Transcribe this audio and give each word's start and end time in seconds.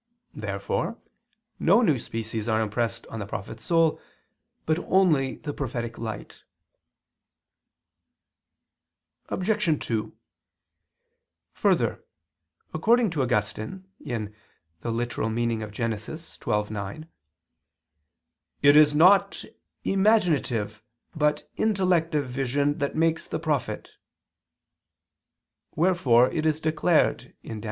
Therefore 0.33 0.97
no 1.59 1.83
new 1.83 1.99
species 1.99 2.49
are 2.49 2.59
impressed 2.59 3.05
on 3.05 3.19
the 3.19 3.27
prophet's 3.27 3.63
soul, 3.63 4.01
but 4.65 4.79
only 4.79 5.35
the 5.35 5.53
prophetic 5.53 5.99
light. 5.99 6.43
Obj. 9.29 9.79
2: 9.85 10.17
Further, 11.53 12.03
according 12.73 13.11
to 13.11 13.21
Augustine 13.21 13.87
(Gen. 14.03 14.33
ad 14.83 14.91
lit. 14.91 15.13
xii, 15.13 15.21
9), 15.21 17.09
"it 18.63 18.75
is 18.75 18.95
not 18.95 19.45
imaginative 19.83 20.81
but 21.13 21.47
intellective 21.57 22.27
vision 22.27 22.79
that 22.79 22.95
makes 22.95 23.27
the 23.27 23.37
prophet"; 23.39 23.91
wherefore 25.75 26.31
it 26.31 26.47
is 26.47 26.59
declared 26.59 27.35
(Dan. 27.43 27.59